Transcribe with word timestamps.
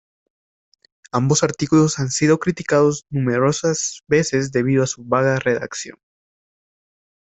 Ambos 1.11 1.43
artículos 1.43 1.99
han 1.99 2.09
sido 2.09 2.39
criticados 2.39 3.05
numerosas 3.11 4.01
veces 4.07 4.51
debido 4.51 4.81
a 4.83 4.87
su 4.87 5.03
vaga 5.03 5.37
redacción. 5.37 5.99